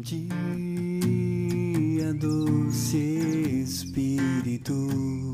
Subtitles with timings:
[0.00, 0.24] dia,
[2.14, 2.96] doce
[3.62, 5.29] Espírito,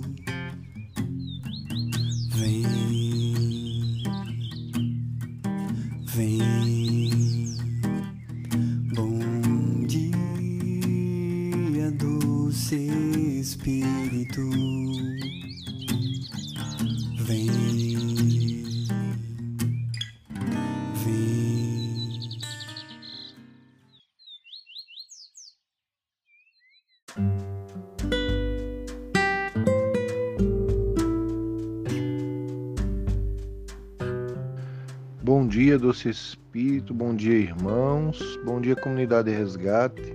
[35.39, 40.15] Bom dia, doce Espírito, bom dia, irmãos, bom dia, comunidade Resgate,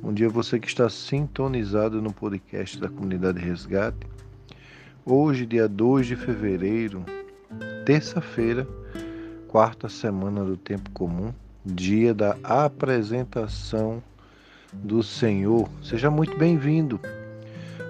[0.00, 4.06] bom dia, você que está sintonizado no podcast da comunidade Resgate.
[5.04, 7.04] Hoje, dia 2 de fevereiro,
[7.84, 8.66] terça-feira,
[9.48, 11.30] quarta semana do tempo comum,
[11.62, 14.02] dia da apresentação
[14.72, 15.68] do Senhor.
[15.82, 16.98] Seja muito bem-vindo.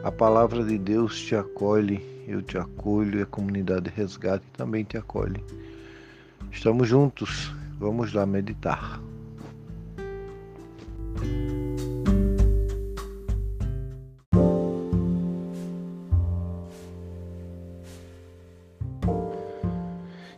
[0.02, 4.98] A palavra de Deus te acolhe, eu te acolho e a comunidade Resgate também te
[4.98, 5.41] acolhe.
[6.56, 8.98] Estamos juntos, vamos lá meditar.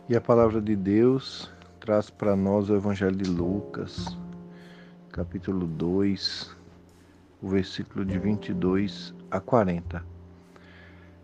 [0.09, 4.05] E a palavra de Deus traz para nós o Evangelho de Lucas,
[5.13, 6.53] capítulo 2,
[7.41, 10.03] o versículo de 22 a 40.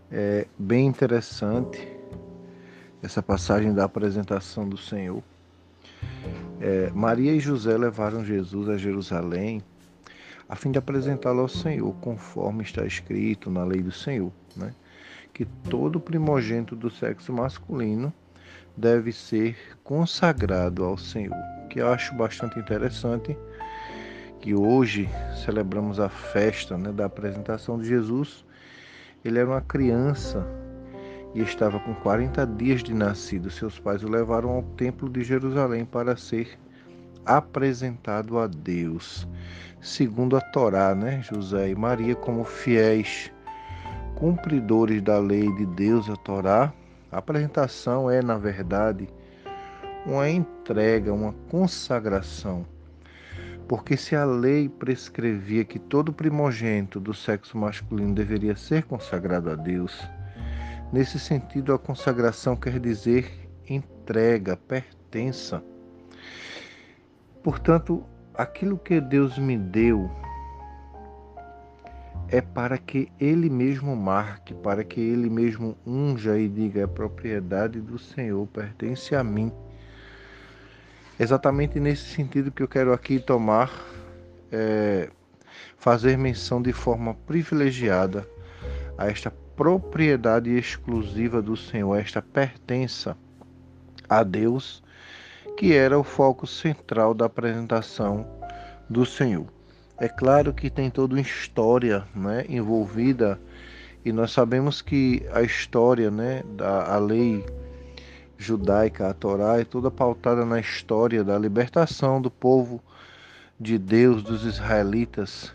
[0.09, 1.94] É bem interessante
[3.05, 5.21] essa passagem da apresentação do Senhor.
[6.59, 9.61] É, Maria e José levaram Jesus a Jerusalém
[10.49, 14.73] a fim de apresentá-lo ao Senhor, conforme está escrito na lei do Senhor, né?
[15.33, 18.11] que todo primogênito do sexo masculino
[18.75, 21.37] deve ser consagrado ao Senhor.
[21.69, 23.37] Que eu acho bastante interessante
[24.39, 25.09] que hoje
[25.43, 28.45] celebramos a festa né, da apresentação de Jesus.
[29.23, 30.47] Ele era uma criança
[31.35, 33.51] e estava com 40 dias de nascido.
[33.51, 36.57] Seus pais o levaram ao templo de Jerusalém para ser
[37.25, 39.27] apresentado a Deus.
[39.81, 41.21] Segundo a Torá, né?
[41.21, 43.31] José e Maria, como fiéis
[44.15, 46.73] cumpridores da lei de Deus, a Torá,
[47.11, 49.09] a apresentação é, na verdade,
[50.05, 52.65] uma entrega, uma consagração.
[53.67, 59.55] Porque se a lei prescrevia que todo primogênito do sexo masculino deveria ser consagrado a
[59.55, 60.07] Deus,
[60.95, 65.61] Nesse sentido, a consagração quer dizer entrega, pertença.
[67.43, 68.01] Portanto,
[68.33, 70.09] aquilo que Deus me deu
[72.29, 77.81] é para que Ele mesmo marque, para que Ele mesmo unja e diga: a propriedade
[77.81, 79.51] do Senhor pertence a mim.
[81.19, 83.69] Exatamente nesse sentido que eu quero aqui tomar,
[84.49, 85.09] é,
[85.77, 88.25] fazer menção de forma privilegiada
[88.97, 93.17] a esta propriedade exclusiva do Senhor, esta pertença
[94.09, 94.83] a Deus,
[95.57, 98.27] que era o foco central da apresentação
[98.89, 99.47] do Senhor.
[99.97, 103.39] É claro que tem toda uma história né, envolvida,
[104.03, 107.43] e nós sabemos que a história né, da lei
[108.37, 112.83] judaica, a Torá, é toda pautada na história da libertação do povo
[113.57, 115.53] de Deus, dos israelitas,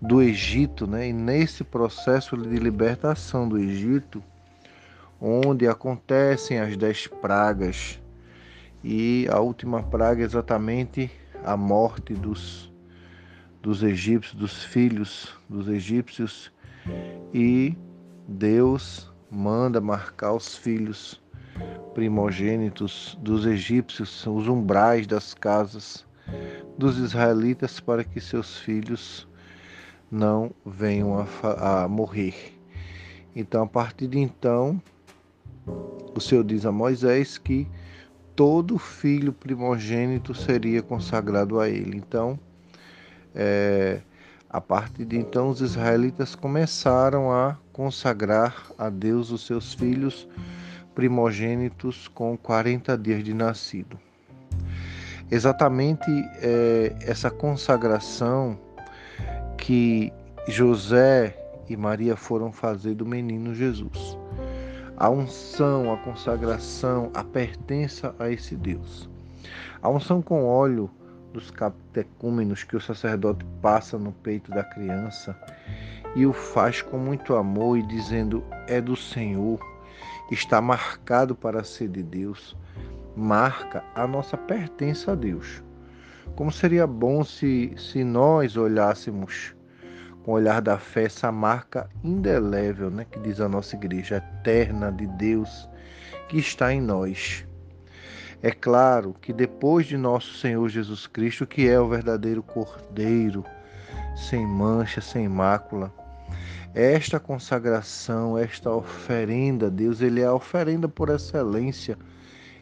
[0.00, 1.08] do Egito, né?
[1.08, 4.22] E nesse processo de libertação do Egito,
[5.20, 8.00] onde acontecem as dez pragas
[8.82, 11.10] e a última praga é exatamente
[11.44, 12.70] a morte dos
[13.62, 16.50] dos egípcios, dos filhos dos egípcios
[17.34, 17.76] e
[18.26, 21.20] Deus manda marcar os filhos
[21.92, 26.06] primogênitos dos egípcios, os umbrais das casas
[26.78, 29.28] dos israelitas para que seus filhos
[30.10, 32.58] não venham a, a morrer.
[33.34, 34.82] Então, a partir de então,
[36.14, 37.66] o Senhor diz a Moisés que
[38.34, 41.96] todo filho primogênito seria consagrado a ele.
[41.96, 42.38] Então,
[43.34, 44.00] é,
[44.48, 50.26] a partir de então, os israelitas começaram a consagrar a Deus os seus filhos
[50.94, 53.98] primogênitos com 40 dias de nascido.
[55.30, 56.10] Exatamente
[56.42, 58.58] é, essa consagração
[59.70, 60.12] que
[60.48, 61.32] José
[61.68, 64.18] e Maria foram fazer do menino Jesus.
[64.96, 69.08] A unção, a consagração, a pertença a esse Deus.
[69.80, 70.90] A unção com óleo
[71.32, 75.40] dos catecúmenos que o sacerdote passa no peito da criança
[76.16, 79.60] e o faz com muito amor e dizendo: É do Senhor,
[80.32, 82.56] está marcado para ser de Deus,
[83.14, 85.62] marca a nossa pertença a Deus.
[86.34, 89.54] Como seria bom se, se nós olhássemos
[90.24, 94.92] com o olhar da fé essa marca indelével, né, que diz a nossa igreja, eterna
[94.92, 95.68] de Deus,
[96.28, 97.46] que está em nós.
[98.42, 103.44] É claro que depois de nosso Senhor Jesus Cristo, que é o verdadeiro Cordeiro,
[104.16, 105.92] sem mancha, sem mácula,
[106.74, 111.98] esta consagração, esta oferenda a Deus, ele é a oferenda por excelência,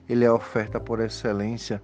[0.08, 1.82] ele é a oferta por excelência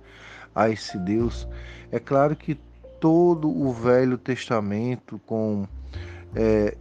[0.54, 1.46] a esse Deus.
[1.92, 2.58] É claro que
[3.04, 5.68] todo o Velho Testamento, com,
[6.34, 6.74] é,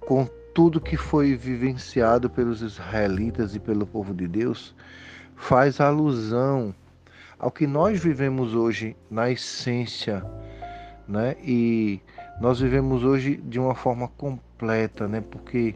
[0.00, 4.74] com tudo que foi vivenciado pelos israelitas e pelo povo de Deus,
[5.34, 6.74] faz alusão
[7.38, 10.22] ao que nós vivemos hoje na essência,
[11.08, 11.34] né?
[11.42, 12.02] E
[12.38, 15.22] nós vivemos hoje de uma forma completa, né?
[15.22, 15.74] Porque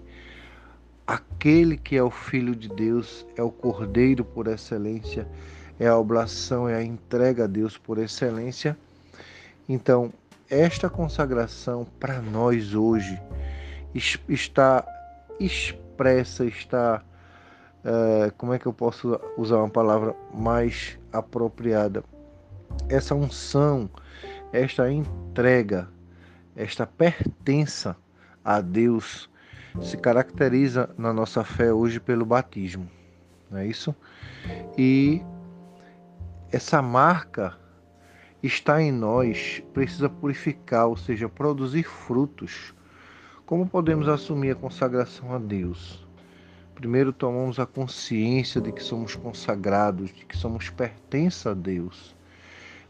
[1.07, 5.27] aquele que é o filho de Deus é o cordeiro por excelência,
[5.79, 8.77] é a oblação, é a entrega a Deus por excelência.
[9.73, 10.13] Então,
[10.51, 13.23] esta consagração para nós hoje
[14.29, 14.85] está
[15.39, 17.05] expressa, está.
[17.85, 22.03] Uh, como é que eu posso usar uma palavra mais apropriada?
[22.89, 23.89] Essa unção,
[24.53, 25.89] esta entrega,
[26.57, 27.97] esta pertença
[28.45, 29.31] a Deus
[29.81, 32.91] se caracteriza na nossa fé hoje pelo batismo,
[33.49, 33.95] não é isso?
[34.77, 35.23] E
[36.51, 37.57] essa marca
[38.43, 42.75] está em nós, precisa purificar, ou seja, produzir frutos.
[43.45, 46.07] Como podemos assumir a consagração a Deus?
[46.75, 52.15] Primeiro tomamos a consciência de que somos consagrados, de que somos pertença a Deus.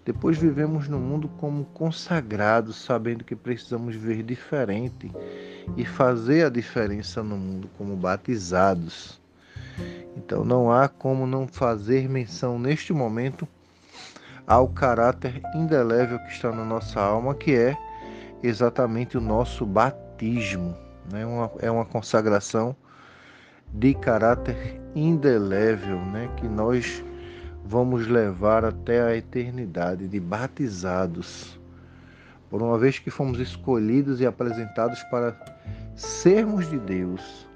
[0.04, 5.10] Depois vivemos no mundo como consagrados, sabendo que precisamos viver diferente
[5.76, 9.20] e fazer a diferença no mundo como batizados.
[10.16, 13.46] Então não há como não fazer menção neste momento
[14.50, 17.78] ao caráter indelével que está na nossa alma, que é
[18.42, 20.76] exatamente o nosso batismo.
[21.12, 21.24] Né?
[21.24, 22.74] Uma, é uma consagração
[23.72, 26.28] de caráter indelével, né?
[26.36, 27.04] que nós
[27.64, 31.56] vamos levar até a eternidade de batizados.
[32.50, 35.32] Por uma vez que fomos escolhidos e apresentados para
[35.94, 37.48] sermos de Deus,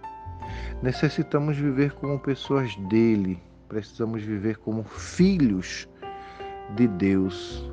[0.81, 5.89] necessitamos viver como pessoas dele, precisamos viver como filhos
[6.71, 7.65] de Deus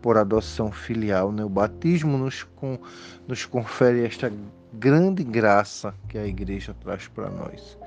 [0.00, 1.32] por adoção filial.
[1.32, 1.44] Né?
[1.44, 2.78] O batismo nos, com,
[3.26, 4.32] nos confere esta
[4.72, 7.78] grande graça que a igreja traz para nós.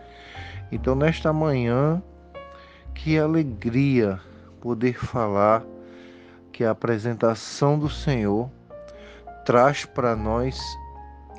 [0.72, 2.02] Então, nesta manhã,
[2.94, 4.20] que alegria
[4.62, 5.64] poder falar
[6.52, 8.50] que a apresentação do Senhor
[9.46, 10.60] traz para nós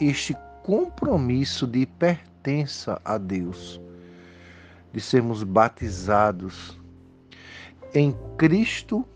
[0.01, 3.81] este compromisso de pertença a Deus,
[4.93, 6.79] de sermos batizados
[7.94, 9.06] em Cristo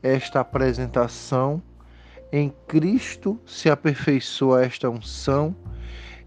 [0.00, 1.60] esta apresentação,
[2.30, 5.54] em Cristo se aperfeiçoa esta unção,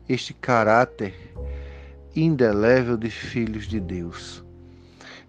[0.10, 1.34] este caráter
[2.14, 4.44] indelével de filhos de Deus.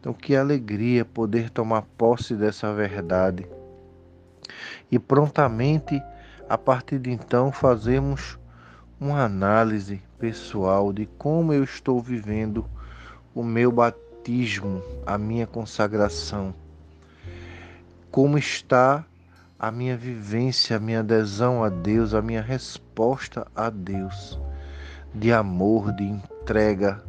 [0.00, 3.46] Então, que alegria poder tomar posse dessa verdade
[4.90, 6.02] e prontamente,
[6.48, 8.36] a partir de então, fazermos
[9.00, 12.66] uma análise pessoal de como eu estou vivendo
[13.32, 16.54] o meu batismo batismo, a minha consagração?
[18.08, 19.04] Como está
[19.58, 24.38] a minha vivência, a minha adesão a Deus, a minha resposta a Deus,
[25.12, 27.02] de amor, de entrega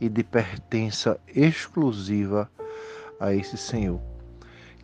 [0.00, 2.50] e de pertença exclusiva
[3.20, 4.00] a esse Senhor?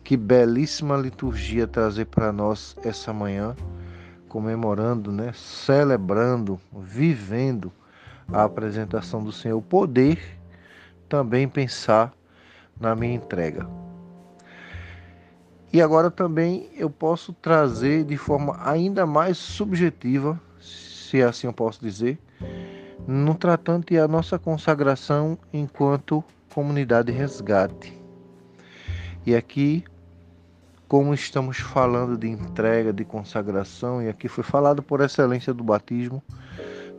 [0.01, 3.53] Que belíssima liturgia trazer para nós essa manhã,
[4.29, 7.69] comemorando, né, celebrando, vivendo
[8.31, 10.37] a apresentação do Senhor, o poder
[11.07, 12.13] também pensar
[12.79, 13.67] na minha entrega.
[15.71, 21.81] E agora também eu posso trazer de forma ainda mais subjetiva, se assim eu posso
[21.81, 22.17] dizer,
[23.07, 27.93] no tratante a nossa consagração enquanto comunidade resgate.
[29.25, 29.83] E aqui,
[30.87, 36.23] como estamos falando de entrega, de consagração, e aqui foi falado por excelência do batismo,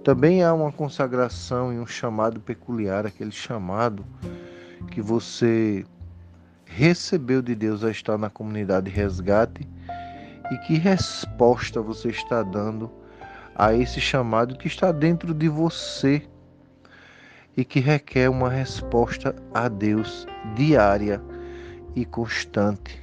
[0.07, 4.07] também há uma consagração e um chamado peculiar, aquele chamado
[4.93, 5.85] que você
[6.65, 9.69] recebeu de Deus a estar na comunidade resgate
[10.53, 12.89] e que resposta você está dando
[13.53, 16.23] a esse chamado que está dentro de você
[17.57, 21.21] e que requer uma resposta a Deus diária
[21.97, 23.03] e constante.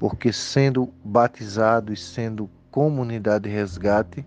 [0.00, 4.26] Porque sendo batizado e sendo comunidade resgate,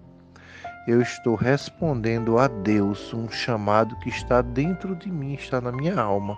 [0.88, 6.00] eu estou respondendo a Deus um chamado que está dentro de mim, está na minha
[6.00, 6.38] alma.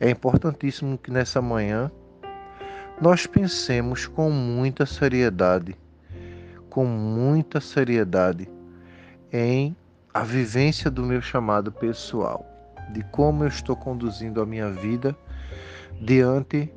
[0.00, 1.90] É importantíssimo que nessa manhã
[3.00, 5.76] nós pensemos com muita seriedade,
[6.70, 8.48] com muita seriedade
[9.30, 9.76] em
[10.14, 12.46] a vivência do meu chamado pessoal,
[12.94, 15.14] de como eu estou conduzindo a minha vida
[16.00, 16.72] diante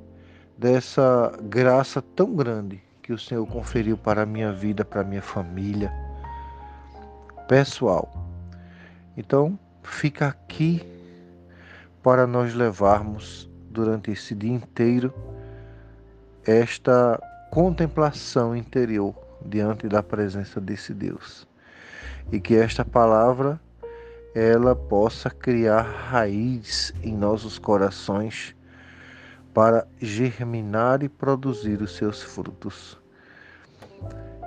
[0.58, 5.22] dessa graça tão grande que o Senhor conferiu para a minha vida, para a minha
[5.22, 6.09] família
[7.50, 8.08] pessoal.
[9.18, 10.86] Então, fica aqui
[12.04, 15.12] para nós levarmos durante esse dia inteiro
[16.46, 21.48] esta contemplação interior diante da presença desse Deus.
[22.32, 23.60] E que esta palavra
[24.36, 28.56] ela possa criar raiz em nossos corações
[29.56, 33.00] para germinar e produzir os seus frutos.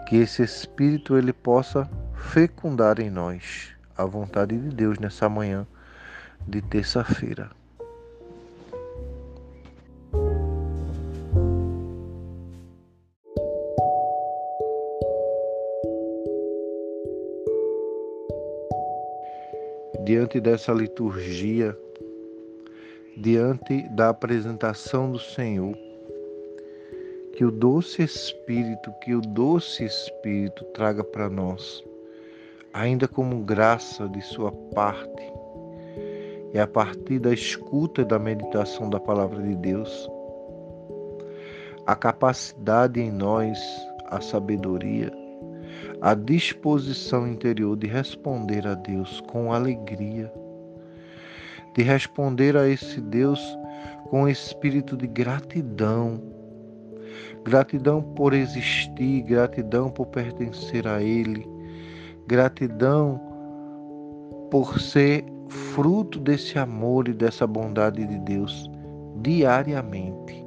[0.09, 1.91] Que esse espírito ele possa
[2.31, 5.67] fecundar em nós a vontade de Deus nessa manhã
[6.47, 7.51] de terça-feira.
[20.05, 21.77] Diante dessa liturgia,
[23.17, 25.77] diante da apresentação do Senhor,
[27.37, 31.85] que o doce Espírito, que o doce Espírito traga para nós,
[32.73, 35.33] ainda como graça de sua parte,
[36.55, 40.09] é a partir da escuta e da meditação da palavra de Deus,
[41.87, 43.59] a capacidade em nós,
[44.07, 45.11] a sabedoria,
[46.01, 50.33] a disposição interior de responder a Deus com alegria,
[51.75, 53.41] de responder a esse Deus
[54.11, 56.21] com espírito de gratidão,
[57.45, 61.52] gratidão por existir, gratidão por pertencer a Ele,
[62.27, 63.21] gratidão
[64.51, 68.71] por ser fruto desse amor e dessa bondade de Deus
[69.23, 70.45] diariamente.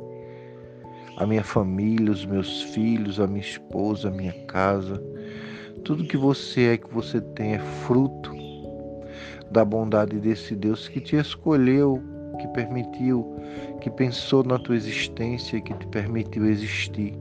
[1.17, 5.01] A minha família, os meus filhos, a minha esposa, a minha casa,
[5.84, 8.32] tudo que você é, que você tem, é fruto
[9.51, 12.01] da bondade desse Deus que te escolheu,
[12.39, 13.36] que permitiu,
[13.79, 17.13] que pensou na tua existência, que te permitiu existir.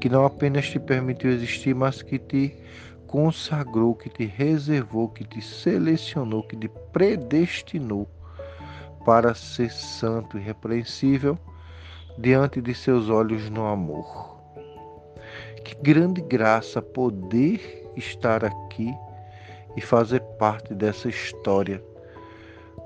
[0.00, 2.54] Que não apenas te permitiu existir, mas que te
[3.12, 8.08] consagrou, que te reservou, que te selecionou, que te predestinou
[9.04, 11.38] para ser santo e repreensível
[12.16, 14.40] diante de seus olhos no amor.
[15.62, 18.90] Que grande graça poder estar aqui
[19.76, 21.84] e fazer parte dessa história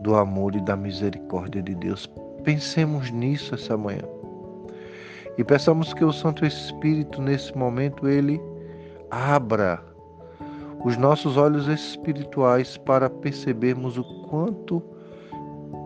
[0.01, 2.11] do amor e da misericórdia de Deus.
[2.43, 4.03] Pensemos nisso essa manhã.
[5.39, 8.41] E peçamos que o Santo Espírito, nesse momento, ele
[9.09, 9.81] abra
[10.85, 14.83] os nossos olhos espirituais para percebermos o quanto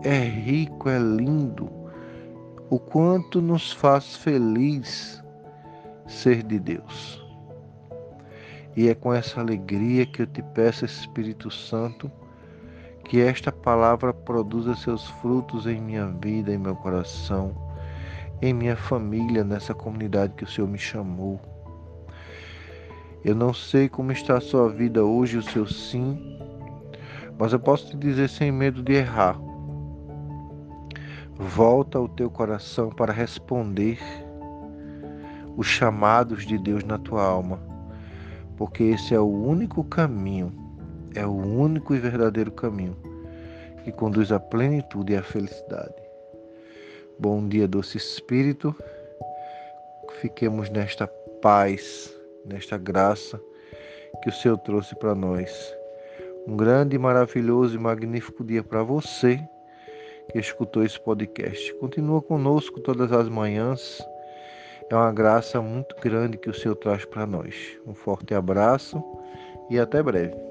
[0.03, 1.69] é rico, é lindo,
[2.69, 5.23] o quanto nos faz feliz
[6.07, 7.21] ser de Deus.
[8.75, 12.09] E é com essa alegria que eu te peço, Espírito Santo,
[13.03, 17.53] que esta palavra produza seus frutos em minha vida, em meu coração,
[18.41, 21.39] em minha família, nessa comunidade que o Senhor me chamou
[23.23, 26.39] eu não sei como está a sua vida hoje, o seu sim,
[27.37, 29.39] mas eu posso te dizer sem medo de errar.
[31.35, 33.99] Volta o teu coração para responder
[35.55, 37.59] os chamados de Deus na tua alma,
[38.57, 40.51] porque esse é o único caminho,
[41.13, 42.95] é o único e verdadeiro caminho
[43.83, 45.93] que conduz à plenitude e à felicidade.
[47.19, 48.75] Bom dia, doce Espírito.
[50.21, 51.07] Fiquemos nesta
[51.41, 53.39] paz nesta graça
[54.21, 55.75] que o Senhor trouxe para nós.
[56.47, 59.39] Um grande, maravilhoso e magnífico dia para você
[60.31, 61.73] que escutou esse podcast.
[61.75, 64.01] Continua conosco todas as manhãs.
[64.89, 67.77] É uma graça muito grande que o Senhor traz para nós.
[67.85, 69.03] Um forte abraço
[69.69, 70.50] e até breve.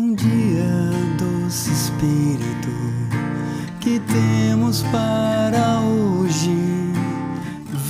[0.00, 0.64] Bom dia,
[1.18, 2.70] doce Espírito,
[3.80, 6.56] que temos para hoje.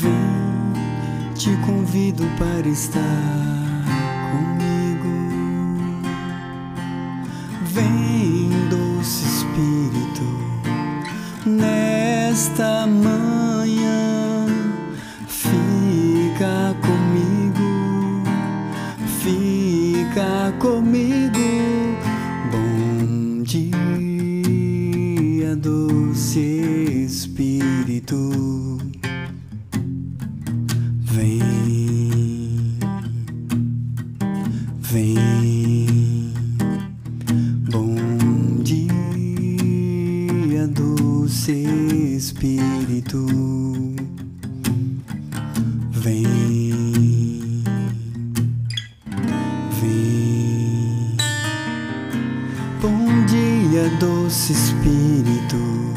[0.01, 3.01] Vem, te convido para estar
[4.33, 5.09] comigo.
[7.67, 10.27] Vem, doce Espírito,
[11.47, 14.47] nesta manhã,
[15.29, 18.25] fica comigo,
[19.23, 21.20] fica comigo.
[23.51, 23.73] Dia,
[25.57, 26.39] doce
[27.05, 27.50] Espírito,
[52.81, 55.93] Bom dia, doce Espírito,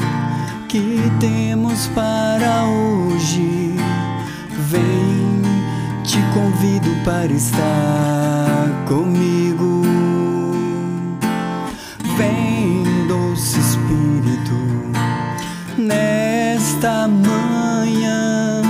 [0.68, 3.74] que temos para hoje?
[4.68, 5.40] Vem,
[6.02, 9.80] te convido para estar comigo.
[12.18, 14.54] Vem, doce Espírito,
[15.78, 18.60] nesta manhã,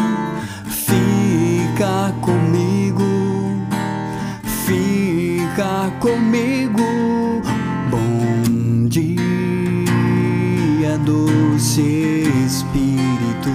[0.68, 3.56] fica comigo,
[4.64, 6.73] fica comigo.
[11.04, 13.50] Doce Espírito,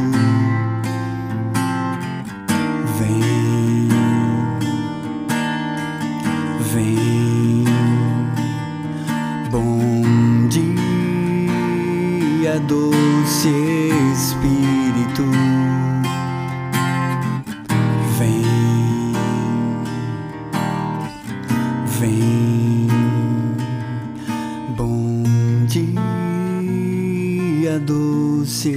[28.10, 28.70] doce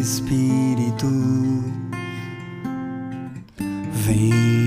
[0.00, 1.06] Espírito,
[3.92, 4.63] vem,